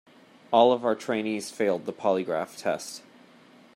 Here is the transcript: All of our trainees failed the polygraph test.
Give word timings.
All 0.51 0.71
of 0.71 0.83
our 0.83 0.95
trainees 0.95 1.51
failed 1.51 1.85
the 1.85 1.93
polygraph 1.93 2.57
test. 2.57 3.03